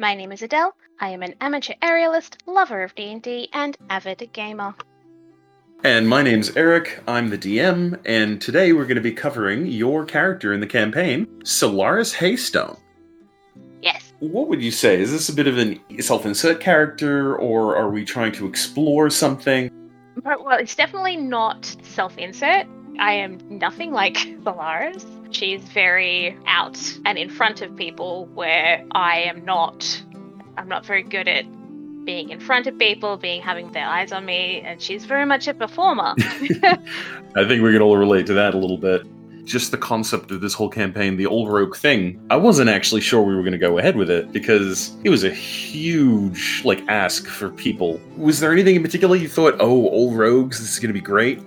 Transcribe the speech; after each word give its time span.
My 0.00 0.14
name 0.14 0.30
is 0.30 0.42
Adele. 0.42 0.76
I 1.00 1.08
am 1.08 1.24
an 1.24 1.34
amateur 1.40 1.72
aerialist, 1.82 2.36
lover 2.46 2.84
of 2.84 2.94
D&D, 2.94 3.48
and 3.52 3.76
avid 3.90 4.30
gamer. 4.32 4.72
And 5.82 6.08
my 6.08 6.22
name's 6.22 6.56
Eric, 6.56 7.02
I'm 7.08 7.30
the 7.30 7.36
DM, 7.36 7.98
and 8.06 8.40
today 8.40 8.72
we're 8.72 8.84
going 8.84 8.94
to 8.94 9.00
be 9.00 9.10
covering 9.10 9.66
your 9.66 10.04
character 10.04 10.52
in 10.52 10.60
the 10.60 10.68
campaign, 10.68 11.26
Solarus 11.42 12.14
Haystone. 12.14 12.76
Yes. 13.82 14.12
What 14.20 14.46
would 14.46 14.62
you 14.62 14.70
say? 14.70 15.00
Is 15.00 15.10
this 15.10 15.30
a 15.30 15.34
bit 15.34 15.48
of 15.48 15.58
a 15.58 16.00
self 16.00 16.24
insert 16.24 16.60
character, 16.60 17.34
or 17.34 17.76
are 17.76 17.90
we 17.90 18.04
trying 18.04 18.30
to 18.34 18.46
explore 18.46 19.10
something? 19.10 19.68
Well, 20.24 20.58
it's 20.60 20.76
definitely 20.76 21.16
not 21.16 21.76
self 21.82 22.16
insert. 22.18 22.68
I 23.00 23.14
am 23.14 23.40
nothing 23.48 23.90
like 23.90 24.14
Solarus. 24.44 25.17
She's 25.30 25.62
very 25.62 26.36
out 26.46 26.78
and 27.04 27.18
in 27.18 27.28
front 27.28 27.60
of 27.60 27.76
people 27.76 28.26
where 28.34 28.84
I 28.92 29.20
am 29.20 29.44
not. 29.44 30.02
I'm 30.56 30.68
not 30.68 30.84
very 30.84 31.02
good 31.02 31.28
at 31.28 31.44
being 32.04 32.30
in 32.30 32.40
front 32.40 32.66
of 32.66 32.78
people, 32.78 33.18
being 33.18 33.42
having 33.42 33.70
their 33.72 33.86
eyes 33.86 34.12
on 34.12 34.24
me, 34.24 34.62
and 34.62 34.80
she's 34.80 35.04
very 35.04 35.26
much 35.26 35.46
a 35.46 35.52
performer. 35.52 36.14
I 36.18 37.46
think 37.46 37.62
we 37.62 37.70
can 37.70 37.82
all 37.82 37.98
relate 37.98 38.26
to 38.28 38.32
that 38.32 38.54
a 38.54 38.56
little 38.58 38.78
bit. 38.78 39.02
Just 39.44 39.72
the 39.72 39.76
concept 39.76 40.30
of 40.30 40.40
this 40.40 40.54
whole 40.54 40.70
campaign, 40.70 41.18
the 41.18 41.26
old 41.26 41.50
rogue 41.50 41.76
thing, 41.76 42.18
I 42.30 42.36
wasn't 42.36 42.70
actually 42.70 43.02
sure 43.02 43.20
we 43.22 43.34
were 43.34 43.42
going 43.42 43.52
to 43.52 43.58
go 43.58 43.76
ahead 43.76 43.94
with 43.96 44.10
it 44.10 44.32
because 44.32 44.96
it 45.04 45.10
was 45.10 45.22
a 45.24 45.30
huge 45.30 46.62
like 46.64 46.82
ask 46.88 47.26
for 47.26 47.50
people. 47.50 48.00
Was 48.16 48.40
there 48.40 48.52
anything 48.52 48.76
in 48.76 48.82
particular 48.82 49.14
you 49.14 49.28
thought, 49.28 49.56
oh, 49.60 49.88
old 49.90 50.16
rogues, 50.16 50.60
this 50.60 50.72
is 50.72 50.78
going 50.78 50.88
to 50.88 50.94
be 50.94 51.00
great? 51.00 51.42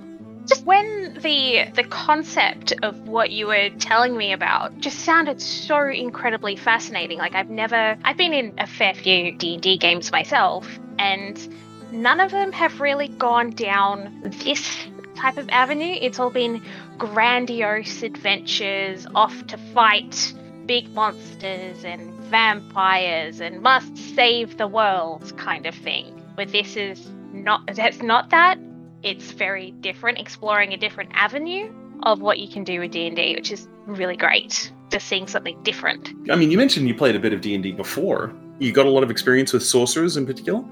Just 0.45 0.65
when 0.65 1.13
the 1.21 1.65
the 1.75 1.83
concept 1.83 2.73
of 2.81 3.07
what 3.07 3.31
you 3.31 3.47
were 3.47 3.69
telling 3.79 4.17
me 4.17 4.33
about 4.33 4.77
just 4.79 4.99
sounded 4.99 5.41
so 5.41 5.87
incredibly 5.87 6.55
fascinating. 6.55 7.17
Like 7.17 7.35
i've 7.35 7.49
never 7.49 7.97
i've 8.03 8.17
been 8.17 8.33
in 8.33 8.53
a 8.57 8.67
fair 8.67 8.93
few 8.93 9.31
d&d 9.33 9.77
games 9.77 10.11
myself 10.11 10.79
and 10.97 11.47
none 11.91 12.19
of 12.19 12.31
them 12.31 12.51
have 12.51 12.79
really 12.79 13.07
gone 13.07 13.51
down 13.51 14.21
this 14.43 14.87
type 15.15 15.37
of 15.37 15.47
avenue. 15.49 15.97
It's 16.01 16.19
all 16.19 16.29
been 16.29 16.63
grandiose 16.97 18.01
adventures 18.01 19.05
off 19.13 19.45
to 19.47 19.57
fight 19.57 20.33
big 20.65 20.89
monsters 20.93 21.83
and 21.83 22.13
vampires 22.25 23.41
and 23.41 23.61
must 23.61 23.97
save 23.97 24.57
the 24.57 24.67
world 24.67 25.35
kind 25.37 25.65
of 25.65 25.75
thing. 25.75 26.23
But 26.35 26.51
this 26.51 26.75
is 26.75 27.09
not 27.33 27.61
that's 27.75 28.01
not 28.01 28.29
that 28.29 28.57
it's 29.03 29.31
very 29.31 29.71
different, 29.71 30.19
exploring 30.19 30.73
a 30.73 30.77
different 30.77 31.11
avenue 31.13 31.73
of 32.03 32.21
what 32.21 32.39
you 32.39 32.47
can 32.47 32.63
do 32.63 32.79
with 32.79 32.91
D&D, 32.91 33.35
which 33.35 33.51
is 33.51 33.67
really 33.85 34.15
great. 34.15 34.71
Just 34.89 35.07
seeing 35.07 35.27
something 35.27 35.61
different. 35.63 36.09
I 36.29 36.35
mean, 36.35 36.51
you 36.51 36.57
mentioned 36.57 36.87
you 36.87 36.95
played 36.95 37.15
a 37.15 37.19
bit 37.19 37.33
of 37.33 37.41
D&D 37.41 37.73
before. 37.73 38.33
You 38.59 38.71
got 38.71 38.85
a 38.85 38.89
lot 38.89 39.03
of 39.03 39.11
experience 39.11 39.53
with 39.53 39.63
sorcerers 39.63 40.17
in 40.17 40.25
particular? 40.25 40.63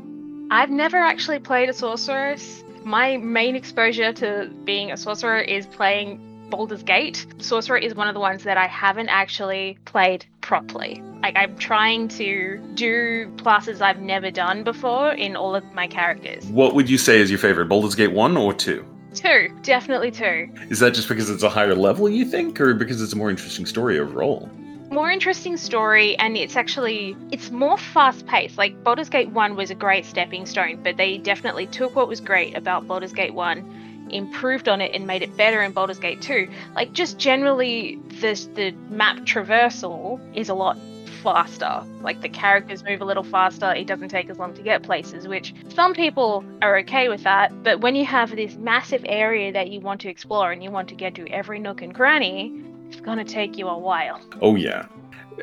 I've 0.51 0.69
never 0.69 0.97
actually 0.97 1.39
played 1.39 1.69
a 1.69 1.73
sorceress. 1.73 2.63
My 2.83 3.17
main 3.17 3.55
exposure 3.55 4.11
to 4.13 4.51
being 4.63 4.91
a 4.91 4.97
sorcerer 4.97 5.39
is 5.39 5.67
playing 5.67 6.47
Baldur's 6.49 6.83
Gate. 6.83 7.25
Sorcerer 7.37 7.77
is 7.77 7.93
one 7.93 8.07
of 8.07 8.13
the 8.13 8.19
ones 8.19 8.43
that 8.43 8.57
I 8.57 8.67
haven't 8.67 9.09
actually 9.09 9.77
played 9.85 10.25
properly. 10.49 10.99
Like 11.21 11.37
I'm 11.37 11.55
trying 11.57 12.07
to 12.07 12.57
do 12.73 13.31
classes 13.37 13.81
I've 13.81 14.01
never 14.01 14.31
done 14.31 14.63
before 14.63 15.11
in 15.11 15.35
all 15.35 15.53
of 15.53 15.63
my 15.75 15.85
characters. 15.85 16.43
What 16.47 16.73
would 16.73 16.89
you 16.89 16.97
say 16.97 17.19
is 17.19 17.29
your 17.29 17.37
favorite, 17.37 17.67
Baldur's 17.67 17.93
Gate 17.93 18.11
1 18.11 18.35
or 18.35 18.51
2? 18.51 18.83
Two, 19.13 19.49
definitely 19.61 20.09
two. 20.09 20.49
Is 20.69 20.79
that 20.79 20.95
just 20.95 21.07
because 21.07 21.29
it's 21.29 21.43
a 21.43 21.49
higher 21.49 21.75
level, 21.75 22.09
you 22.09 22.25
think, 22.25 22.59
or 22.59 22.73
because 22.73 22.99
it's 22.99 23.13
a 23.13 23.15
more 23.15 23.29
interesting 23.29 23.65
story 23.65 23.99
overall? 23.99 24.49
more 24.91 25.11
interesting 25.11 25.55
story 25.55 26.17
and 26.17 26.35
it's 26.35 26.55
actually 26.55 27.15
it's 27.31 27.51
more 27.51 27.77
fast 27.77 28.25
paced 28.25 28.57
like 28.57 28.83
Baldur's 28.83 29.07
Gate 29.07 29.29
1 29.29 29.55
was 29.55 29.69
a 29.69 29.75
great 29.75 30.03
stepping 30.03 30.47
stone 30.47 30.81
but 30.81 30.97
they 30.97 31.19
definitely 31.19 31.67
took 31.67 31.95
what 31.95 32.07
was 32.07 32.19
great 32.19 32.57
about 32.57 32.87
Baldur's 32.87 33.13
Gate 33.13 33.35
1 33.35 33.78
improved 34.11 34.67
on 34.67 34.81
it 34.81 34.93
and 34.93 35.07
made 35.07 35.21
it 35.21 35.35
better 35.37 35.61
in 35.61 35.71
Baldur's 35.71 35.99
Gate 35.99 36.21
2 36.21 36.47
like 36.75 36.93
just 36.93 37.17
generally 37.17 37.99
this 38.07 38.45
the 38.55 38.71
map 38.89 39.17
traversal 39.19 40.19
is 40.35 40.49
a 40.49 40.53
lot 40.53 40.77
faster. 41.19 41.83
Like 42.01 42.21
the 42.21 42.29
characters 42.29 42.83
move 42.83 43.01
a 43.01 43.05
little 43.05 43.23
faster, 43.23 43.73
it 43.73 43.87
doesn't 43.87 44.09
take 44.09 44.29
as 44.29 44.37
long 44.37 44.53
to 44.55 44.61
get 44.61 44.83
places, 44.83 45.27
which 45.27 45.53
some 45.69 45.93
people 45.93 46.43
are 46.61 46.77
okay 46.79 47.09
with 47.09 47.23
that. 47.23 47.63
But 47.63 47.81
when 47.81 47.95
you 47.95 48.05
have 48.05 48.35
this 48.35 48.55
massive 48.55 49.05
area 49.07 49.51
that 49.51 49.69
you 49.69 49.79
want 49.79 50.01
to 50.01 50.09
explore 50.09 50.51
and 50.51 50.63
you 50.63 50.71
want 50.71 50.87
to 50.89 50.95
get 50.95 51.15
to 51.15 51.27
every 51.27 51.59
nook 51.59 51.81
and 51.81 51.93
cranny, 51.93 52.53
it's 52.89 53.01
gonna 53.01 53.25
take 53.25 53.57
you 53.57 53.67
a 53.67 53.77
while. 53.77 54.19
Oh, 54.41 54.55
yeah. 54.55 54.87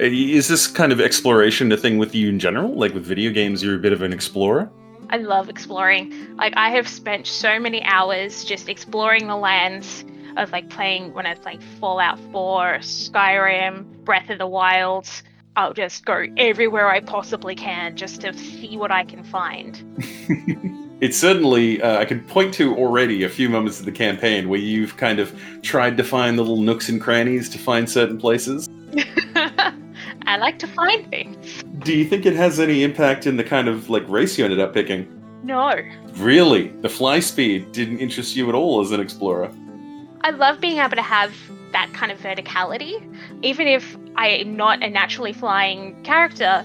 Eh, 0.00 0.10
is 0.10 0.48
this 0.48 0.66
kind 0.66 0.92
of 0.92 1.00
exploration 1.00 1.70
a 1.72 1.76
thing 1.76 1.98
with 1.98 2.14
you 2.14 2.28
in 2.28 2.38
general? 2.38 2.74
Like 2.74 2.92
with 2.94 3.04
video 3.04 3.30
games, 3.30 3.62
you're 3.62 3.76
a 3.76 3.78
bit 3.78 3.92
of 3.92 4.02
an 4.02 4.12
explorer? 4.12 4.70
I 5.10 5.18
love 5.18 5.48
exploring. 5.48 6.36
Like 6.36 6.54
I 6.56 6.70
have 6.70 6.88
spent 6.88 7.26
so 7.26 7.58
many 7.58 7.82
hours 7.84 8.44
just 8.44 8.68
exploring 8.68 9.28
the 9.28 9.36
lands 9.36 10.04
of 10.36 10.50
like 10.52 10.68
playing 10.68 11.14
when 11.14 11.26
I 11.26 11.30
was 11.30 11.38
playing 11.38 11.60
Fallout 11.80 12.18
4, 12.32 12.78
Skyrim, 12.80 13.84
Breath 14.04 14.30
of 14.30 14.38
the 14.38 14.46
Wild, 14.46 15.08
I'll 15.56 15.72
just 15.72 16.04
go 16.04 16.26
everywhere 16.36 16.90
I 16.90 17.00
possibly 17.00 17.54
can 17.54 17.96
just 17.96 18.20
to 18.20 18.36
see 18.36 18.76
what 18.76 18.90
I 18.90 19.04
can 19.04 19.24
find. 19.24 19.82
it's 21.00 21.16
certainly, 21.16 21.80
uh, 21.80 21.98
I 21.98 22.04
can 22.04 22.20
point 22.20 22.52
to 22.54 22.76
already 22.76 23.22
a 23.24 23.28
few 23.30 23.48
moments 23.48 23.78
of 23.80 23.86
the 23.86 23.92
campaign 23.92 24.50
where 24.50 24.60
you've 24.60 24.98
kind 24.98 25.18
of 25.18 25.34
tried 25.62 25.96
to 25.96 26.04
find 26.04 26.36
little 26.36 26.60
nooks 26.60 26.90
and 26.90 27.00
crannies 27.00 27.48
to 27.50 27.58
find 27.58 27.88
certain 27.88 28.18
places. 28.18 28.68
I 30.26 30.36
like 30.38 30.58
to 30.58 30.66
find 30.66 31.08
things. 31.08 31.62
Do 31.80 31.96
you 31.96 32.04
think 32.04 32.26
it 32.26 32.34
has 32.34 32.58
any 32.58 32.82
impact 32.82 33.26
in 33.26 33.36
the 33.36 33.44
kind 33.44 33.68
of 33.68 33.88
like 33.88 34.06
race 34.08 34.36
you 34.36 34.44
ended 34.44 34.60
up 34.60 34.74
picking? 34.74 35.12
No. 35.44 35.80
Really? 36.14 36.68
The 36.68 36.88
fly 36.88 37.20
speed 37.20 37.70
didn't 37.72 37.98
interest 37.98 38.34
you 38.34 38.48
at 38.48 38.54
all 38.54 38.80
as 38.80 38.90
an 38.90 39.00
explorer? 39.00 39.50
I 40.22 40.30
love 40.30 40.60
being 40.60 40.78
able 40.78 40.96
to 40.96 41.02
have 41.02 41.32
that 41.70 41.92
kind 41.92 42.10
of 42.10 42.18
verticality. 42.18 43.00
Even 43.42 43.68
if 43.68 43.96
I'm 44.16 44.56
not 44.56 44.82
a 44.82 44.90
naturally 44.90 45.32
flying 45.32 46.02
character, 46.02 46.64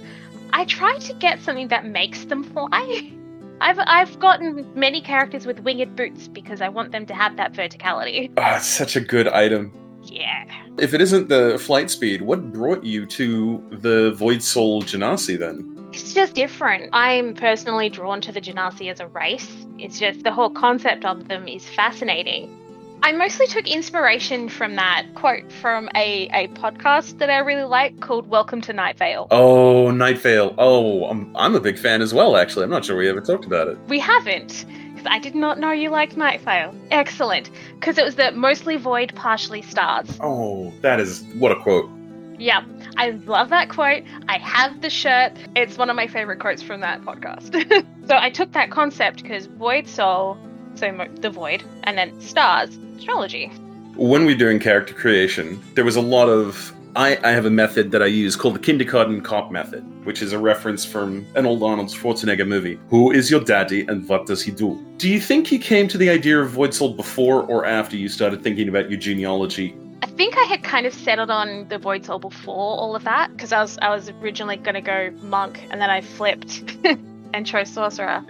I 0.51 0.66
try 0.66 0.97
to 0.97 1.13
get 1.13 1.39
something 1.41 1.67
that 1.67 1.85
makes 1.85 2.25
them 2.25 2.43
fly. 2.43 3.11
I've 3.61 3.78
I've 3.79 4.19
gotten 4.19 4.67
many 4.73 5.01
characters 5.01 5.45
with 5.45 5.59
winged 5.59 5.95
boots 5.95 6.28
because 6.28 6.61
I 6.61 6.69
want 6.69 6.91
them 6.91 7.05
to 7.05 7.13
have 7.13 7.38
that 7.38 7.53
verticality. 7.53 8.31
Ah, 8.38 8.53
oh, 8.53 8.57
it's 8.57 8.66
such 8.66 8.95
a 8.95 9.01
good 9.01 9.28
item. 9.28 9.72
Yeah. 10.03 10.45
If 10.78 10.94
it 10.94 11.01
isn't 11.01 11.29
the 11.29 11.59
flight 11.59 11.89
speed, 11.89 12.22
what 12.22 12.51
brought 12.51 12.84
you 12.84 13.06
to 13.07 13.63
the 13.72 14.12
Void 14.13 14.41
Soul 14.41 14.81
Genasi 14.81 15.38
then? 15.38 15.89
It's 15.94 16.13
just 16.13 16.35
different. 16.35 16.89
I'm 16.94 17.34
personally 17.34 17.89
drawn 17.89 18.22
to 18.22 18.31
the 18.31 18.41
Genasi 18.41 18.90
as 18.90 19.00
a 19.00 19.07
race. 19.07 19.66
It's 19.78 20.00
just 20.00 20.23
the 20.23 20.31
whole 20.31 20.50
concept 20.50 21.06
of 21.06 21.28
them 21.28 21.47
is 21.47 21.67
fascinating. 21.67 22.57
I 23.03 23.11
mostly 23.13 23.47
took 23.47 23.67
inspiration 23.67 24.47
from 24.47 24.75
that 24.75 25.07
quote 25.16 25.51
from 25.51 25.90
a, 25.95 26.29
a 26.34 26.47
podcast 26.50 27.17
that 27.17 27.31
I 27.31 27.40
really 27.40 27.63
like 27.63 28.00
called 28.00 28.28
Welcome 28.28 28.61
to 28.61 28.73
Night 28.73 28.97
Vale. 28.97 29.28
Oh, 29.31 29.90
Night 29.90 30.19
Vale. 30.19 30.53
Oh, 30.59 31.06
I'm, 31.06 31.35
I'm 31.35 31.56
a 31.56 31.59
big 31.59 31.79
fan 31.79 32.03
as 32.03 32.13
well, 32.13 32.38
actually. 32.38 32.63
I'm 32.63 32.69
not 32.69 32.85
sure 32.85 32.95
we 32.95 33.09
ever 33.09 33.19
talked 33.19 33.45
about 33.45 33.67
it. 33.67 33.78
We 33.88 33.97
haven't. 34.00 34.66
I 35.06 35.19
did 35.19 35.35
not 35.35 35.59
know 35.59 35.72
you 35.72 35.89
liked 35.89 36.17
Night 36.17 36.41
Vale. 36.41 36.73
Excellent. 36.91 37.50
Because 37.79 37.97
it 37.97 38.06
was 38.06 38.16
the 38.16 38.31
mostly 38.31 38.78
void, 38.78 39.13
partially 39.16 39.62
stars. 39.62 40.17
Oh, 40.22 40.73
that 40.81 41.00
is. 41.00 41.23
What 41.35 41.51
a 41.51 41.56
quote. 41.56 41.89
Yeah, 42.38 42.63
I 42.97 43.11
love 43.11 43.50
that 43.50 43.69
quote. 43.69 44.03
I 44.28 44.40
have 44.40 44.81
the 44.81 44.90
shirt. 44.90 45.34
It's 45.56 45.78
one 45.78 45.90
of 45.90 45.95
my 45.95 46.07
favorite 46.07 46.40
quotes 46.40 46.63
from 46.63 46.81
that 46.81 47.01
podcast. 47.01 47.53
so 48.07 48.17
I 48.17 48.31
took 48.31 48.51
that 48.53 48.72
concept 48.72 49.22
because 49.22 49.45
Void 49.45 49.88
Soul, 49.88 50.38
so 50.75 51.07
the 51.19 51.29
void, 51.29 51.63
and 51.84 51.97
then 51.97 52.19
stars, 52.19 52.75
astrology. 52.97 53.47
When 53.95 54.25
we're 54.25 54.38
doing 54.38 54.59
character 54.59 54.94
creation, 54.94 55.61
there 55.75 55.85
was 55.85 55.95
a 55.95 56.01
lot 56.01 56.29
of. 56.29 56.73
I, 56.96 57.18
I 57.24 57.31
have 57.31 57.46
a 57.46 57.50
method 57.50 57.91
that 57.91 58.03
I 58.03 58.07
use 58.07 58.35
called 58.35 58.56
the 58.56 58.59
kindergarten 58.59 59.22
cop 59.22 59.49
method, 59.49 59.84
which 60.05 60.22
is 60.22 60.34
a 60.34 60.40
reference 60.40 60.84
from 60.84 61.26
an 61.35 61.46
old 61.46 61.64
Arnold 61.64 61.88
Schwarzenegger 61.88 62.46
movie. 62.46 62.79
Who 62.90 63.11
is 63.11 63.32
your 63.32 63.40
daddy 63.40 63.82
and 63.88 64.08
what 64.09 64.26
does 64.26 64.43
he 64.43 64.52
do? 64.52 64.78
Do 64.97 65.09
you 65.09 65.20
think 65.22 65.52
you 65.52 65.59
came 65.59 65.88
to 65.88 65.97
the 65.97 66.09
idea 66.09 66.41
of 66.41 66.49
Void 66.52 66.73
Soul 66.73 66.93
before 66.93 67.43
or 67.43 67.66
after 67.66 67.96
you 67.96 68.09
started 68.09 68.43
thinking 68.43 68.67
about 68.67 68.90
your 68.90 68.99
genealogy 68.99 69.76
I 70.03 70.08
think 70.08 70.35
I 70.38 70.43
had 70.43 70.64
kind 70.64 70.85
of 70.85 70.93
settled 70.93 71.29
on 71.29 71.67
the 71.70 71.78
Void 71.78 72.05
Soul 72.05 72.20
before 72.20 72.55
all 72.55 72.96
of 72.96 73.03
that 73.03 73.32
because 73.32 73.52
I 73.52 73.61
was 73.61 73.78
I 73.82 73.90
was 73.90 74.09
originally 74.09 74.58
going 74.58 74.76
to 74.76 74.82
go 74.82 75.11
monk 75.22 75.61
and 75.70 75.79
then 75.79 75.90
I 75.90 76.02
flipped 76.02 76.64
and 77.34 77.46
chose 77.46 77.70
sorcerer. 77.70 78.23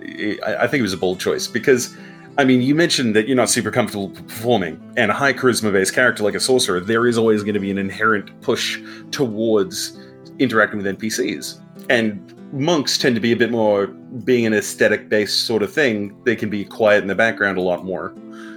I, 0.45 0.55
I 0.59 0.67
think 0.67 0.79
it 0.79 0.83
was 0.83 0.93
a 0.93 0.97
bold 0.97 1.19
choice 1.19 1.47
because 1.47 1.95
I 2.37 2.45
mean, 2.45 2.61
you 2.61 2.73
mentioned 2.75 3.15
that 3.15 3.27
you're 3.27 3.35
not 3.35 3.49
super 3.49 3.71
comfortable 3.71 4.09
performing, 4.09 4.81
and 4.95 5.11
a 5.11 5.13
high 5.13 5.33
charisma 5.33 5.71
based 5.71 5.93
character 5.93 6.23
like 6.23 6.33
a 6.33 6.39
sorcerer, 6.39 6.79
there 6.79 7.05
is 7.05 7.17
always 7.17 7.43
going 7.43 7.55
to 7.55 7.59
be 7.59 7.71
an 7.71 7.77
inherent 7.77 8.39
push 8.41 8.79
towards 9.11 9.99
interacting 10.39 10.81
with 10.81 10.97
NPCs. 10.97 11.59
And 11.89 12.33
monks 12.53 12.97
tend 12.97 13.15
to 13.15 13.21
be 13.21 13.33
a 13.33 13.35
bit 13.35 13.51
more 13.51 13.87
being 13.87 14.45
an 14.45 14.53
aesthetic 14.53 15.09
based 15.09 15.45
sort 15.45 15.61
of 15.61 15.73
thing, 15.73 16.15
they 16.23 16.35
can 16.35 16.49
be 16.49 16.63
quiet 16.63 17.01
in 17.01 17.07
the 17.07 17.15
background 17.15 17.57
a 17.57 17.61
lot 17.61 17.83
more. 17.83 18.13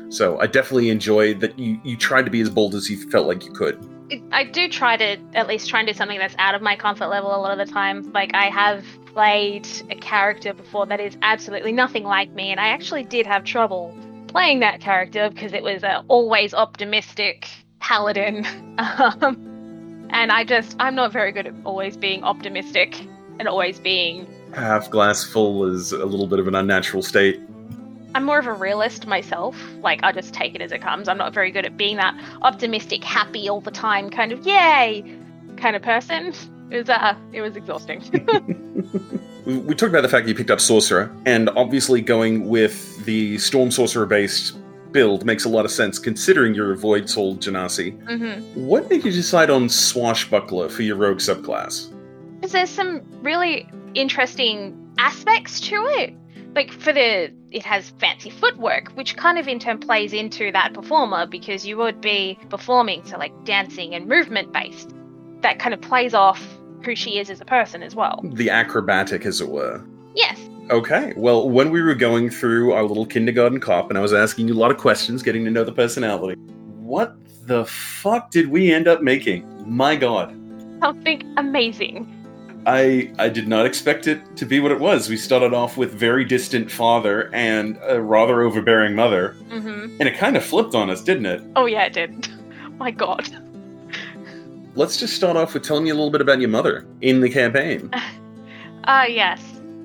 So 0.09 0.38
I 0.38 0.47
definitely 0.47 0.91
enjoyed 0.91 1.41
that 1.41 1.59
you, 1.59 1.81
you 1.85 1.97
tried 1.97 2.25
to 2.27 2.31
be 2.31 2.41
as 2.41 2.50
bold 2.50 2.77
as 2.77 2.88
you 2.88 3.11
felt 3.11 3.27
like 3.27 3.44
you 3.44 3.50
could. 3.50 3.85
I 4.33 4.45
do 4.45 4.69
try 4.69 4.97
to 4.97 5.17
at 5.35 5.47
least 5.47 5.69
try 5.69 5.81
and 5.81 5.89
do 5.89 5.95
something 5.95 6.19
that's 6.19 6.35
out 6.39 6.55
of 6.55 6.62
my 6.62 6.77
comfort 6.77 7.09
level 7.09 7.35
a 7.35 7.39
lot 7.39 7.59
of 7.59 7.67
the 7.67 7.73
time. 7.73 8.12
Like 8.12 8.35
I 8.35 8.47
have 8.47 8.85
played 9.06 9.67
a 9.91 9.95
character 9.95 10.53
before 10.53 10.87
that 10.87 11.01
is 11.01 11.17
absolutely 11.23 11.73
nothing 11.73 12.05
like 12.05 12.31
me, 12.33 12.51
and 12.51 12.61
I 12.61 12.69
actually 12.69 13.05
did 13.05 13.27
have 13.27 13.45
trouble 13.45 13.97
playing 14.27 14.61
that 14.61 14.81
character 14.81 15.31
because 15.31 15.53
it 15.53 15.62
was 15.62 15.83
a 15.83 16.05
always 16.09 16.55
optimistic 16.55 17.49
paladin. 17.81 18.47
Um, 18.77 20.09
and 20.11 20.33
I 20.33 20.45
just 20.45 20.75
I'm 20.81 20.97
not 20.97 21.12
very 21.12 21.31
good 21.31 21.47
at 21.47 21.55
always 21.65 21.97
being 21.97 22.25
optimistic 22.25 23.01
and 23.39 23.47
always 23.47 23.79
being 23.79 24.27
Half 24.55 24.91
glass 24.91 25.25
full 25.25 25.65
is 25.65 25.93
a 25.93 26.05
little 26.05 26.29
bit 26.29 26.39
of 26.39 26.47
an 26.47 26.55
unnatural 26.55 27.03
state. 27.03 27.41
I'm 28.15 28.25
more 28.25 28.39
of 28.39 28.47
a 28.47 28.53
realist 28.53 29.07
myself. 29.07 29.57
Like 29.83 30.01
I 30.03 30.13
just 30.13 30.33
take 30.33 30.55
it 30.55 30.61
as 30.63 30.73
it 30.73 30.81
comes. 30.81 31.09
I'm 31.09 31.19
not 31.19 31.35
very 31.35 31.51
good 31.51 31.67
at 31.67 31.77
being 31.77 31.97
that 31.97 32.19
optimistic, 32.43 33.03
happy 33.05 33.49
all 33.49 33.61
the 33.61 33.71
time 33.71 34.11
kind 34.11 34.33
of 34.33 34.47
yay 34.47 35.05
kind 35.57 35.77
of 35.77 35.83
person. 35.83 36.33
It 36.71 36.79
was 36.79 36.89
uh 36.89 37.15
it 37.33 37.43
was 37.43 37.57
exhausting. 37.57 38.01
We 39.45 39.59
we 39.59 39.75
talked 39.75 39.91
about 39.91 40.01
the 40.01 40.09
fact 40.09 40.25
that 40.25 40.31
you 40.31 40.35
picked 40.35 40.51
up 40.51 40.59
Sorcerer, 40.61 41.15
and 41.27 41.51
obviously 41.51 42.01
going 42.01 42.49
with 42.49 43.05
the 43.05 43.37
Storm 43.37 43.71
Sorcerer 43.71 44.07
based 44.07 44.57
build 44.91 45.27
makes 45.27 45.45
a 45.45 45.49
lot 45.49 45.67
of 45.67 45.71
sense 45.71 45.99
considering 45.99 46.55
you're 46.55 46.73
a 46.73 46.77
Void 46.77 47.11
Soul 47.11 47.37
Genasi. 47.37 47.93
hmm 48.09 48.67
What 48.67 48.89
made 48.89 49.05
you 49.05 49.13
decide 49.13 49.51
on 49.51 49.69
Swashbuckler 49.69 50.71
for 50.71 50.83
your 50.83 50.97
rogue 50.97 51.19
subclass? 51.19 51.93
Because 52.37 52.53
there's 52.53 52.71
some 52.71 53.03
really 53.23 53.69
interesting 53.95 54.75
aspects 54.99 55.61
to 55.61 55.75
it. 55.89 56.15
Like 56.55 56.73
for 56.73 56.93
the, 56.93 57.33
it 57.55 57.65
has 57.65 57.91
fancy 58.01 58.31
footwork, 58.31 58.89
which 58.97 59.17
kind 59.17 59.39
of 59.39 59.47
in 59.47 59.61
turn 59.61 59.79
plays 59.79 60.12
into 60.12 60.51
that 60.51 60.75
performer 60.75 61.25
because 61.25 61.65
you 61.65 61.77
would 61.77 62.01
be 62.01 62.37
performing, 62.51 63.05
so 63.06 63.17
like 63.17 63.33
dancing 63.45 63.95
and 63.95 64.06
movement 64.09 64.53
based. 64.53 64.93
That 65.41 65.61
kind 65.61 65.73
of 65.73 65.81
plays 65.81 66.15
off 66.15 66.45
who 66.85 66.97
she 66.97 67.19
is 67.19 67.31
as 67.31 67.41
a 67.41 67.45
person 67.45 67.83
as 67.83 67.95
well. 67.95 68.21
The 68.25 68.51
acrobatic, 68.51 69.25
as 69.25 69.41
it 69.41 69.49
were. 69.49 69.81
Yes. 70.17 70.39
Okay, 70.71 71.12
well, 71.17 71.49
when 71.49 71.71
we 71.71 71.81
were 71.81 71.95
going 71.95 72.29
through 72.29 72.73
our 72.73 72.83
little 72.83 73.06
kindergarten 73.06 73.61
cop 73.61 73.89
and 73.89 73.97
I 73.97 74.01
was 74.01 74.12
asking 74.12 74.49
you 74.49 74.55
a 74.55 74.59
lot 74.59 74.73
of 74.73 74.79
questions, 74.79 75.23
getting 75.23 75.45
to 75.45 75.51
know 75.51 75.62
the 75.62 75.73
personality, 75.73 76.41
what 76.81 77.17
the 77.47 77.65
fuck 77.67 78.33
did 78.33 78.49
we 78.49 78.73
end 78.73 78.89
up 78.89 79.01
making? 79.01 79.47
My 79.65 79.95
god. 79.95 80.31
Something 80.81 81.33
amazing. 81.37 82.14
I 82.67 83.13
I 83.19 83.29
did 83.29 83.49
not 83.49 83.67
expect 83.67 84.07
it 84.07 84.37
to 84.37 84.47
be 84.47 84.61
what 84.61 84.73
it 84.73 84.81
was. 84.81 85.09
We 85.09 85.17
started 85.17 85.53
off 85.53 85.77
with 85.77 85.93
very 85.93 86.25
distant 86.25 86.71
father 86.71 87.33
and 87.35 87.79
a 87.83 88.01
rather 88.01 88.43
overbearing 88.43 88.95
mother, 88.95 89.33
hmm 89.51 89.85
and 90.01 90.09
it 90.09 90.17
kind 90.17 90.37
of 90.37 90.45
flipped 90.45 90.75
on 90.75 90.91
us, 90.91 91.03
didn't 91.03 91.27
it? 91.27 91.43
Oh 91.57 91.67
yeah, 91.67 91.85
it 91.85 91.93
did. 91.93 92.29
My 92.79 92.91
god. 92.91 93.29
Let's 94.77 94.97
just 94.97 95.15
start 95.15 95.37
off 95.37 95.55
with 95.55 95.63
telling 95.63 95.87
you 95.87 95.93
a 95.93 95.95
little 95.95 96.11
bit 96.11 96.21
about 96.21 96.41
your 96.41 96.49
mother 96.49 96.87
in 97.01 97.21
the 97.21 97.31
campaign. 97.31 97.91
Uh 98.87 99.07
yes. 99.09 99.41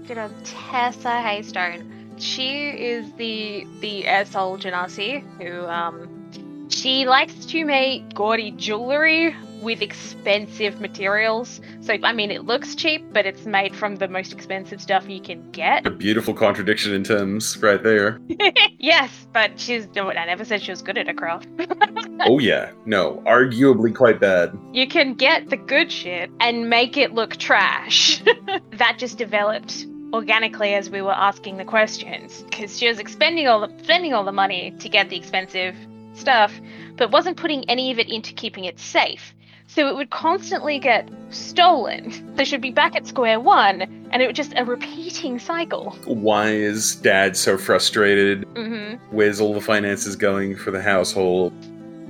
You 0.10 0.16
know, 0.16 0.30
Tessa 0.44 1.22
Haystone. 1.22 2.12
She 2.18 2.68
is 2.68 3.10
the 3.14 3.66
the 3.80 4.06
asshole 4.08 4.58
Genasi 4.58 5.24
who 5.42 5.66
um 5.68 6.68
she 6.70 7.06
likes 7.08 7.46
to 7.46 7.64
make 7.64 8.14
gaudy 8.14 8.52
jewelry 8.52 9.34
with 9.61 9.81
expensive 9.81 10.79
materials. 10.79 11.61
So 11.81 11.95
I 12.03 12.13
mean 12.13 12.31
it 12.31 12.45
looks 12.45 12.75
cheap, 12.75 13.03
but 13.11 13.25
it's 13.25 13.45
made 13.45 13.75
from 13.75 13.95
the 13.97 14.07
most 14.07 14.31
expensive 14.31 14.81
stuff 14.81 15.07
you 15.09 15.21
can 15.21 15.50
get. 15.51 15.85
a 15.85 15.91
beautiful 15.91 16.33
contradiction 16.33 16.94
in 16.94 17.03
terms, 17.03 17.57
right 17.57 17.81
there. 17.81 18.19
yes, 18.79 19.27
but 19.33 19.59
she's 19.59 19.88
I 19.95 20.25
never 20.25 20.45
said 20.45 20.61
she 20.61 20.71
was 20.71 20.81
good 20.81 20.97
at 20.97 21.07
her 21.07 21.13
craft. 21.13 21.47
oh 22.21 22.39
yeah, 22.39 22.71
no, 22.85 23.21
arguably 23.25 23.94
quite 23.94 24.19
bad. 24.19 24.57
you 24.73 24.88
can 24.88 25.13
get 25.13 25.50
the 25.50 25.57
good 25.57 25.91
shit 25.91 26.31
and 26.39 26.69
make 26.69 26.97
it 26.97 27.13
look 27.13 27.38
trash. 27.38 28.21
that 28.73 28.95
just 28.97 29.17
developed 29.17 29.85
organically 30.13 30.73
as 30.73 30.89
we 30.89 31.01
were 31.01 31.13
asking 31.13 31.57
the 31.57 31.65
questions 31.65 32.41
because 32.44 32.77
she 32.79 32.88
was 32.88 33.00
expending 33.00 33.47
all 33.47 33.59
the 33.67 33.83
spending 33.83 34.13
all 34.13 34.23
the 34.23 34.31
money 34.31 34.71
to 34.79 34.89
get 34.89 35.09
the 35.09 35.17
expensive 35.17 35.75
stuff, 36.13 36.51
but 36.95 37.11
wasn't 37.11 37.38
putting 37.38 37.69
any 37.69 37.91
of 37.91 38.00
it 38.00 38.09
into 38.09 38.33
keeping 38.33 38.65
it 38.65 38.79
safe. 38.79 39.33
So 39.69 39.88
it 39.88 39.95
would 39.95 40.10
constantly 40.10 40.80
get 40.80 41.07
stolen. 41.30 42.33
They 42.36 42.44
should 42.44 42.60
be 42.60 42.71
back 42.71 42.95
at 42.95 43.06
square 43.06 43.39
one, 43.39 43.83
and 44.10 44.19
it 44.19 44.25
was 44.25 44.36
just 44.36 44.54
a 44.56 44.66
repeating 44.66 45.38
cycle. 45.38 45.92
Why 46.06 46.50
is 46.50 46.95
dad 46.95 47.38
so 47.38 47.56
frustrated? 47.56 48.45
hmm 48.56 48.95
Where's 49.12 49.39
all 49.39 49.54
the 49.54 49.62
finances 49.62 50.16
going 50.16 50.56
for 50.56 50.71
the 50.71 50.81
household? 50.81 51.54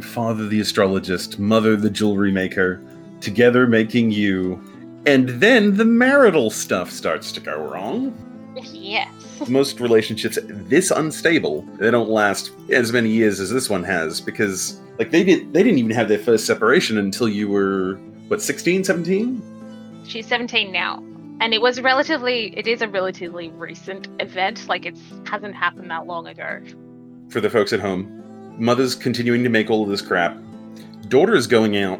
Father 0.02 0.48
the 0.48 0.62
astrologist, 0.62 1.38
mother 1.38 1.76
the 1.76 1.90
jewelry 1.90 2.32
maker, 2.32 2.82
together 3.20 3.68
making 3.68 4.12
you. 4.12 4.64
And 5.06 5.28
then 5.28 5.76
the 5.76 5.84
marital 5.86 6.50
stuff 6.52 6.90
starts 6.90 7.34
to 7.34 7.42
go 7.42 7.58
wrong. 7.58 8.16
Yes. 8.56 9.12
Most 9.50 9.82
relationships 9.82 10.40
this 10.44 10.92
unstable, 10.92 11.64
they 11.78 11.92
don't 11.92 12.10
last 12.10 12.52
as 12.72 12.94
many 12.94 13.10
years 13.10 13.42
as 13.42 13.50
this 13.50 13.70
one 13.70 13.84
has 13.84 14.22
because 14.22 14.80
like 15.00 15.12
they 15.12 15.24
did 15.24 15.52
they 15.54 15.64
didn't 15.64 15.80
even 15.80 15.92
have 15.92 16.10
their 16.10 16.20
first 16.20 16.46
separation 16.46 16.98
until 16.98 17.28
you 17.28 17.48
were 17.48 17.98
what 18.30 18.44
16, 18.44 18.84
17? 18.84 19.42
She's 20.06 20.28
17 20.28 20.72
now. 20.72 21.04
And 21.42 21.52
it 21.52 21.62
was 21.62 21.82
relatively, 21.82 22.56
it 22.56 22.68
is 22.68 22.84
a 22.84 22.88
relatively 22.88 23.50
recent 23.50 24.08
event. 24.20 24.68
Like 24.68 24.86
it 24.86 24.96
hasn't 25.26 25.56
happened 25.56 25.90
that 25.90 26.06
long 26.06 26.28
ago. 26.28 26.62
For 27.30 27.42
the 27.42 27.50
folks 27.50 27.74
at 27.74 27.80
home, 27.80 28.56
mother's 28.60 28.94
continuing 28.94 29.44
to 29.44 29.50
make 29.50 29.72
all 29.72 29.82
of 29.82 29.90
this 29.90 30.02
crap. 30.02 30.38
Daughter 31.08 31.34
is 31.34 31.48
going 31.48 31.78
out, 31.78 32.00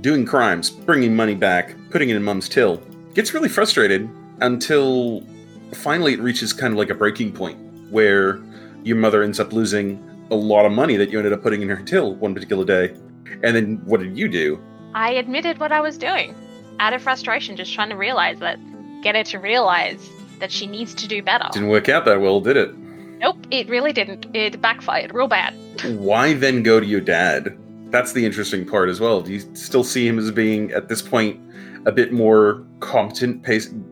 doing 0.00 0.24
crimes, 0.24 0.70
bringing 0.70 1.16
money 1.16 1.34
back, 1.34 1.74
putting 1.90 2.10
it 2.10 2.16
in 2.16 2.22
mom's 2.22 2.48
till. 2.48 2.76
Gets 3.14 3.34
really 3.34 3.48
frustrated 3.48 4.08
until 4.40 5.24
finally 5.72 6.12
it 6.12 6.20
reaches 6.20 6.52
kind 6.52 6.72
of 6.72 6.78
like 6.78 6.90
a 6.90 6.94
breaking 6.94 7.32
point 7.32 7.58
where 7.90 8.40
your 8.84 8.96
mother 8.96 9.24
ends 9.24 9.40
up 9.40 9.52
losing 9.52 10.00
a 10.30 10.34
lot 10.34 10.66
of 10.66 10.72
money 10.72 10.96
that 10.96 11.10
you 11.10 11.18
ended 11.18 11.32
up 11.32 11.42
putting 11.42 11.62
in 11.62 11.68
her 11.68 11.82
till 11.82 12.14
one 12.14 12.34
particular 12.34 12.64
day. 12.64 12.94
And 13.42 13.54
then 13.54 13.80
what 13.84 14.00
did 14.00 14.16
you 14.16 14.28
do? 14.28 14.62
I 14.94 15.12
admitted 15.12 15.58
what 15.58 15.72
I 15.72 15.80
was 15.80 15.98
doing 15.98 16.34
out 16.80 16.92
of 16.92 17.02
frustration, 17.02 17.56
just 17.56 17.72
trying 17.74 17.90
to 17.90 17.96
realize 17.96 18.38
that, 18.40 18.58
get 19.02 19.14
her 19.14 19.24
to 19.24 19.38
realize 19.38 20.10
that 20.40 20.50
she 20.50 20.66
needs 20.66 20.94
to 20.94 21.08
do 21.08 21.22
better. 21.22 21.48
Didn't 21.52 21.68
work 21.68 21.88
out 21.88 22.04
that 22.04 22.20
well, 22.20 22.40
did 22.40 22.56
it? 22.56 22.76
Nope, 22.76 23.46
it 23.50 23.68
really 23.68 23.92
didn't. 23.92 24.26
It 24.34 24.60
backfired 24.60 25.12
real 25.12 25.28
bad. 25.28 25.54
Why 25.98 26.34
then 26.34 26.62
go 26.62 26.78
to 26.78 26.86
your 26.86 27.00
dad? 27.00 27.58
That's 27.90 28.12
the 28.12 28.24
interesting 28.24 28.66
part 28.66 28.88
as 28.88 29.00
well. 29.00 29.20
Do 29.22 29.32
you 29.32 29.40
still 29.54 29.82
see 29.82 30.06
him 30.06 30.18
as 30.18 30.30
being, 30.30 30.70
at 30.72 30.88
this 30.88 31.02
point, 31.02 31.40
a 31.86 31.92
bit 31.92 32.12
more 32.12 32.64
competent, 32.80 33.44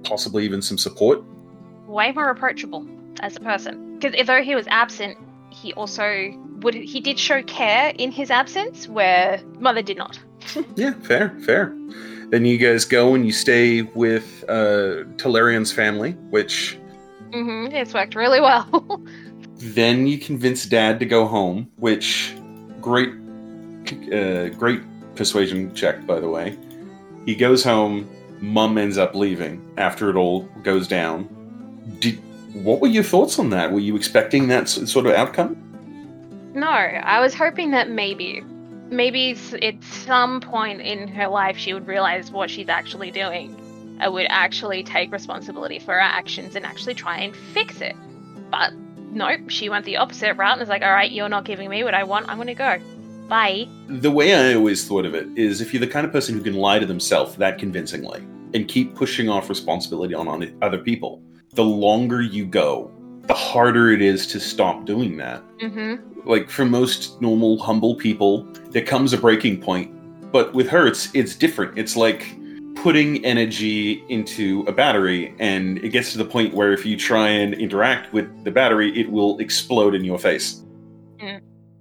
possibly 0.05 0.45
even 0.45 0.63
some 0.63 0.79
support? 0.79 1.23
Way 1.87 2.13
more 2.13 2.31
approachable 2.31 2.87
as 3.21 3.37
a 3.37 3.41
person. 3.41 3.99
Because 3.99 4.15
although 4.19 4.43
he 4.43 4.55
was 4.55 4.67
absent, 4.69 5.17
he 5.57 5.73
also 5.73 6.33
would 6.61 6.75
he 6.75 7.01
did 7.01 7.19
show 7.19 7.43
care 7.43 7.93
in 7.99 8.13
his 8.13 8.31
absence, 8.31 8.89
where 8.89 9.41
mother 9.59 9.83
did 9.83 9.97
not. 9.97 10.19
Yeah, 10.77 10.93
fair, 11.03 11.31
fair. 11.41 11.75
Then 12.31 12.45
you 12.45 12.59
guys 12.59 12.85
go 12.85 13.15
and 13.15 13.27
you 13.27 13.33
stay 13.33 13.83
with 13.83 14.45
uh, 14.49 15.05
Talarian's 15.17 15.73
family, 15.73 16.13
which 16.31 16.79
mm-hmm, 17.31 17.75
It's 17.75 17.95
worked 17.95 18.15
really 18.15 18.41
well. 18.41 19.03
then 19.57 20.07
you 20.07 20.19
convince 20.19 20.67
Dad 20.67 21.01
to 21.01 21.07
go 21.07 21.27
home, 21.27 21.71
which 21.77 22.35
great, 22.81 23.11
uh, 24.13 24.49
great 24.51 24.83
persuasion 25.17 25.75
check, 25.75 26.07
by 26.07 26.21
the 26.21 26.29
way. 26.29 26.57
He 27.25 27.35
goes 27.35 27.65
home. 27.65 28.09
Mum 28.41 28.77
ends 28.77 28.99
up 28.99 29.15
leaving 29.15 29.67
after 29.79 30.11
it 30.11 30.17
all 30.17 30.43
goes 30.63 30.87
down. 30.87 31.27
Did 32.01 32.21
what 32.65 32.81
were 32.81 32.89
your 32.89 33.05
thoughts 33.05 33.39
on 33.39 33.51
that? 33.51 33.73
Were 33.73 33.81
you 33.81 33.97
expecting 33.97 34.49
that 34.49 34.69
sort 34.69 35.07
of 35.07 35.13
outcome? 35.13 35.57
No, 36.55 36.69
I 36.69 37.21
was 37.21 37.35
hoping 37.35 37.71
that 37.73 37.91
maybe, 37.91 38.43
maybe 38.89 39.37
at 39.63 39.83
some 39.85 40.41
point 40.41 40.81
in 40.81 41.09
her 41.09 41.29
life 41.29 41.57
she 41.57 41.75
would 41.75 41.87
realize 41.87 42.31
what 42.31 42.51
she's 42.51 42.69
actually 42.69 43.11
doing. 43.11 43.55
and 44.01 44.13
would 44.13 44.27
actually 44.29 44.83
take 44.83 45.13
responsibility 45.13 45.79
for 45.79 45.95
her 45.95 46.01
actions 46.01 46.55
and 46.55 46.65
actually 46.67 46.95
try 46.95 47.19
and 47.19 47.35
fix 47.35 47.81
it. 47.81 47.97
But 48.51 48.73
nope, 48.75 49.49
she 49.49 49.69
went 49.69 49.85
the 49.85 49.97
opposite 49.97 50.35
route 50.35 50.53
and 50.53 50.61
was 50.61 50.69
like, 50.69 50.83
all 50.83 50.93
right, 50.93 51.11
you're 51.11 51.29
not 51.29 51.45
giving 51.45 51.71
me 51.71 51.85
what 51.85 51.95
I 51.95 52.05
want, 52.05 52.29
I'm 52.29 52.37
going 52.37 52.49
to 52.49 52.55
go. 52.55 52.79
Bye. 53.29 53.67
The 53.89 54.11
way 54.11 54.35
I 54.35 54.55
always 54.55 54.87
thought 54.87 55.05
of 55.05 55.15
it 55.15 55.27
is 55.37 55.61
if 55.61 55.73
you're 55.73 55.81
the 55.81 55.87
kind 55.87 56.07
of 56.07 56.13
person 56.13 56.37
who 56.37 56.43
can 56.43 56.55
lie 56.55 56.79
to 56.79 56.87
themselves 56.87 57.37
that 57.37 57.59
convincingly 57.59 58.21
and 58.55 58.69
keep 58.69 58.95
pushing 58.95 59.29
off 59.29 59.49
responsibility 59.49 60.15
on, 60.15 60.29
on 60.29 60.57
other 60.63 60.79
people, 60.79 61.21
the 61.57 61.65
longer 61.65 62.23
you 62.23 62.47
go, 62.47 62.91
the 63.23 63.35
harder 63.35 63.91
it 63.91 64.01
is 64.01 64.27
to 64.29 64.39
stop 64.39 64.85
doing 64.85 65.17
that. 65.17 65.43
Mm-hmm. 65.59 66.29
Like 66.29 66.49
for 66.49 66.65
most 66.65 67.21
normal, 67.21 67.59
humble 67.59 67.97
people, 67.97 68.47
there 68.71 68.85
comes 68.85 69.13
a 69.13 69.19
breaking 69.19 69.61
point. 69.61 69.93
But 70.31 70.55
with 70.55 70.69
her, 70.69 70.87
it's 70.87 71.13
it's 71.15 71.35
different. 71.35 71.79
It's 71.79 71.97
like 71.97 72.37
putting 72.77 73.25
energy 73.25 74.05
into 74.09 74.65
a 74.69 74.73
battery, 74.73 75.35
and 75.39 75.79
it 75.79 75.89
gets 75.89 76.13
to 76.13 76.19
the 76.19 76.25
point 76.25 76.53
where 76.55 76.73
if 76.73 76.85
you 76.85 76.97
try 76.97 77.29
and 77.29 77.55
interact 77.55 78.13
with 78.13 78.45
the 78.45 78.51
battery, 78.51 78.97
it 78.99 79.11
will 79.11 79.39
explode 79.39 79.95
in 79.95 80.05
your 80.05 80.19
face. 80.19 80.63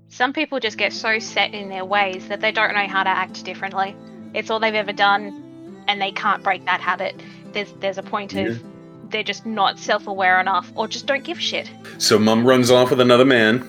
Some 0.08 0.32
people 0.32 0.62
just 0.62 0.78
get 0.78 0.94
so 0.94 1.20
set 1.20 1.54
in 1.54 1.68
their 1.68 1.84
ways 1.84 2.30
that 2.30 2.40
they 2.40 2.54
don't 2.54 2.74
know 2.74 2.88
how 2.88 3.04
to 3.04 3.10
act 3.10 3.44
differently. 3.44 3.94
It's 4.34 4.50
all 4.50 4.62
they've 4.62 4.74
ever 4.74 4.94
done, 4.94 5.84
and 5.90 6.02
they 6.02 6.12
can't 6.12 6.42
break 6.42 6.64
that 6.66 6.80
habit. 6.80 7.22
There's 7.52 7.74
there's 7.82 7.98
a 7.98 8.04
point 8.04 8.32
Yeah. 8.32 8.48
of 8.48 8.62
they're 9.10 9.24
just 9.24 9.46
not 9.46 9.80
self-aware 9.80 10.40
enough, 10.40 10.72
or 10.76 10.88
just 10.88 11.06
don't 11.06 11.24
give 11.24 11.40
shit. 11.40 11.70
So 11.98 12.18
mum 12.20 12.46
runs 12.46 12.72
off 12.72 12.90
with 12.90 13.02
another 13.02 13.26
man. 13.26 13.60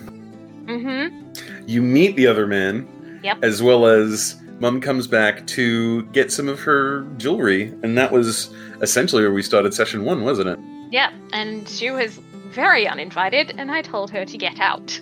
Mm-hmm. 0.67 1.69
You 1.69 1.83
meet 1.83 2.17
the 2.17 2.27
other 2.27 2.47
man. 2.47 3.21
Yep. 3.23 3.39
As 3.43 3.63
well 3.63 3.87
as 3.87 4.37
mum 4.61 4.81
comes 4.81 5.07
back 5.07 5.47
to 5.49 6.03
get 6.07 6.33
some 6.33 6.49
of 6.49 6.61
her 6.61 7.03
jewelry, 7.17 7.75
and 7.83 7.97
that 7.99 8.13
was 8.13 8.55
essentially 8.83 9.23
where 9.23 9.33
we 9.33 9.43
started 9.43 9.75
session 9.75 10.05
one, 10.05 10.23
wasn't 10.25 10.49
it? 10.49 10.59
Yeah, 10.91 11.13
and 11.33 11.69
she 11.69 11.91
was 11.91 12.19
very 12.51 12.87
uninvited, 12.87 13.55
and 13.59 13.71
I 13.71 13.83
told 13.83 14.11
her 14.11 14.25
to 14.25 14.39
get 14.39 14.61
out. 14.61 15.01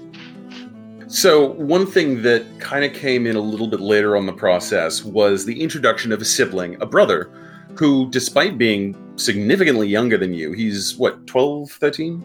So, 1.06 1.50
one 1.52 1.86
thing 1.86 2.22
that 2.22 2.44
kind 2.58 2.84
of 2.84 2.92
came 2.94 3.26
in 3.26 3.36
a 3.36 3.40
little 3.40 3.66
bit 3.68 3.80
later 3.80 4.16
on 4.16 4.26
the 4.26 4.32
process 4.32 5.04
was 5.04 5.44
the 5.44 5.62
introduction 5.62 6.12
of 6.12 6.20
a 6.20 6.24
sibling, 6.24 6.80
a 6.80 6.86
brother, 6.86 7.30
who, 7.76 8.08
despite 8.10 8.58
being 8.58 8.96
significantly 9.16 9.88
younger 9.88 10.18
than 10.18 10.34
you, 10.34 10.52
he's 10.52 10.96
what, 10.96 11.26
12, 11.26 11.70
13? 11.72 12.24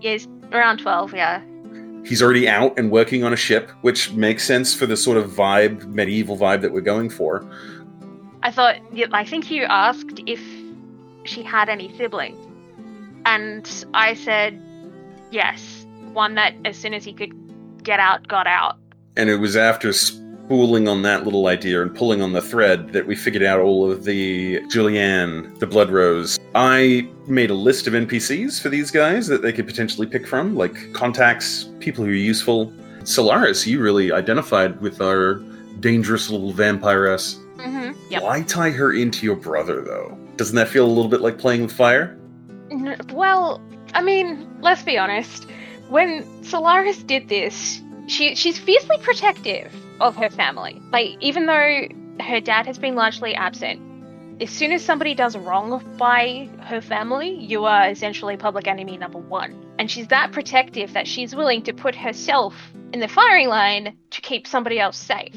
Yes, 0.00 0.26
around 0.52 0.78
twelve. 0.78 1.12
Yeah. 1.14 1.42
He's 2.04 2.22
already 2.22 2.48
out 2.48 2.78
and 2.78 2.90
working 2.90 3.24
on 3.24 3.32
a 3.32 3.36
ship, 3.36 3.70
which 3.82 4.12
makes 4.12 4.44
sense 4.44 4.74
for 4.74 4.86
the 4.86 4.96
sort 4.96 5.18
of 5.18 5.30
vibe, 5.30 5.84
medieval 5.86 6.36
vibe 6.36 6.62
that 6.62 6.72
we're 6.72 6.80
going 6.80 7.10
for. 7.10 7.44
I 8.42 8.50
thought, 8.50 8.76
I 9.12 9.24
think 9.24 9.50
you 9.50 9.64
asked 9.64 10.20
if 10.26 10.40
she 11.24 11.42
had 11.42 11.68
any 11.68 11.94
siblings. 11.96 12.38
And 13.26 13.68
I 13.94 14.14
said, 14.14 14.62
yes. 15.30 15.86
One 16.12 16.34
that, 16.36 16.54
as 16.64 16.76
soon 16.76 16.94
as 16.94 17.04
he 17.04 17.12
could 17.12 17.32
get 17.82 18.00
out, 18.00 18.26
got 18.28 18.46
out. 18.46 18.78
And 19.16 19.28
it 19.28 19.36
was 19.36 19.56
after 19.56 19.92
spooling 20.48 20.88
on 20.88 21.02
that 21.02 21.24
little 21.24 21.46
idea 21.46 21.82
and 21.82 21.94
pulling 21.94 22.22
on 22.22 22.32
the 22.32 22.40
thread 22.40 22.90
that 22.94 23.06
we 23.06 23.14
figured 23.14 23.42
out 23.42 23.60
all 23.60 23.92
of 23.92 24.04
the 24.04 24.58
Julianne, 24.62 25.58
the 25.58 25.66
Blood 25.66 25.90
Rose. 25.90 26.40
I 26.54 27.06
made 27.26 27.50
a 27.50 27.54
list 27.54 27.86
of 27.86 27.92
NPCs 27.92 28.58
for 28.58 28.70
these 28.70 28.90
guys 28.90 29.26
that 29.26 29.42
they 29.42 29.52
could 29.52 29.66
potentially 29.66 30.06
pick 30.06 30.26
from, 30.26 30.56
like 30.56 30.94
contacts, 30.94 31.68
people 31.80 32.02
who 32.02 32.12
are 32.12 32.14
useful. 32.14 32.72
Solarus, 33.00 33.66
you 33.66 33.78
really 33.78 34.10
identified 34.10 34.80
with 34.80 35.02
our 35.02 35.34
dangerous 35.80 36.30
little 36.30 36.54
vampiress. 36.54 37.36
Mm-hmm. 37.56 37.92
Yep. 38.10 38.22
Why 38.22 38.40
tie 38.40 38.70
her 38.70 38.94
into 38.94 39.26
your 39.26 39.36
brother, 39.36 39.82
though? 39.82 40.16
Doesn't 40.36 40.56
that 40.56 40.68
feel 40.68 40.86
a 40.86 40.88
little 40.88 41.10
bit 41.10 41.20
like 41.20 41.36
playing 41.36 41.60
with 41.60 41.72
fire? 41.72 42.18
Well, 43.12 43.60
I 43.92 44.00
mean, 44.00 44.48
let's 44.62 44.82
be 44.82 44.96
honest. 44.96 45.46
When 45.90 46.22
Solarus 46.40 47.06
did 47.06 47.28
this, 47.28 47.82
she 48.06 48.34
she's 48.34 48.58
fiercely 48.58 48.96
protective 49.02 49.70
of 50.00 50.16
her 50.16 50.30
family. 50.30 50.80
Like, 50.92 51.16
even 51.20 51.46
though 51.46 51.88
her 52.20 52.40
dad 52.40 52.66
has 52.66 52.78
been 52.78 52.94
largely 52.94 53.34
absent, 53.34 53.80
as 54.40 54.50
soon 54.50 54.72
as 54.72 54.84
somebody 54.84 55.14
does 55.14 55.36
wrong 55.36 55.82
by 55.98 56.48
her 56.60 56.80
family, 56.80 57.30
you 57.30 57.64
are 57.64 57.88
essentially 57.88 58.36
public 58.36 58.68
enemy 58.68 58.96
number 58.96 59.18
one. 59.18 59.64
And 59.78 59.90
she's 59.90 60.08
that 60.08 60.32
protective 60.32 60.92
that 60.92 61.06
she's 61.08 61.34
willing 61.34 61.62
to 61.62 61.72
put 61.72 61.94
herself 61.94 62.54
in 62.92 63.00
the 63.00 63.08
firing 63.08 63.48
line 63.48 63.96
to 64.10 64.20
keep 64.20 64.46
somebody 64.46 64.78
else 64.78 64.96
safe. 64.96 65.34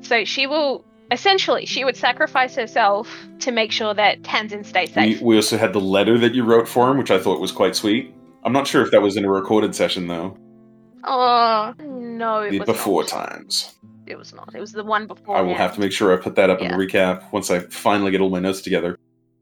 So 0.00 0.24
she 0.24 0.46
will 0.46 0.84
essentially 1.12 1.66
she 1.66 1.84
would 1.84 1.96
sacrifice 1.96 2.56
herself 2.56 3.08
to 3.40 3.52
make 3.52 3.70
sure 3.70 3.94
that 3.94 4.22
Tanzin 4.22 4.64
stays 4.64 4.88
We, 4.96 5.14
safe. 5.14 5.20
we 5.22 5.36
also 5.36 5.56
had 5.56 5.72
the 5.72 5.80
letter 5.80 6.18
that 6.18 6.34
you 6.34 6.44
wrote 6.44 6.68
for 6.68 6.90
him, 6.90 6.98
which 6.98 7.10
I 7.10 7.18
thought 7.18 7.40
was 7.40 7.52
quite 7.52 7.76
sweet. 7.76 8.14
I'm 8.44 8.52
not 8.52 8.66
sure 8.66 8.82
if 8.82 8.90
that 8.92 9.02
was 9.02 9.16
in 9.16 9.24
a 9.24 9.30
recorded 9.30 9.74
session, 9.74 10.06
though. 10.06 10.36
Oh 11.04 11.74
no, 12.16 12.40
it 12.40 12.50
The 12.52 12.58
was 12.60 12.66
before 12.66 13.02
not. 13.02 13.08
times. 13.08 13.74
It 14.06 14.16
was 14.16 14.32
not. 14.32 14.54
It 14.54 14.60
was 14.60 14.72
the 14.72 14.84
one 14.84 15.06
before. 15.06 15.36
I 15.36 15.40
will 15.40 15.54
have 15.54 15.74
to 15.74 15.80
make 15.80 15.92
sure 15.92 16.12
I 16.12 16.16
put 16.22 16.36
that 16.36 16.50
up 16.50 16.60
in 16.60 16.68
the 16.68 16.74
recap 16.74 17.30
once 17.32 17.50
I 17.50 17.60
finally 17.60 18.10
get 18.12 18.20
all 18.20 18.30
my 18.30 18.38
notes 18.40 18.60
together. 18.62 18.96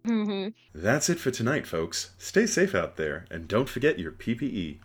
hmm 0.06 0.48
That's 0.74 1.08
it 1.10 1.18
for 1.18 1.30
tonight, 1.30 1.66
folks. 1.66 1.98
Stay 2.18 2.46
safe 2.46 2.74
out 2.74 2.96
there, 2.96 3.26
and 3.30 3.46
don't 3.46 3.68
forget 3.68 3.98
your 3.98 4.12
PPE. 4.12 4.72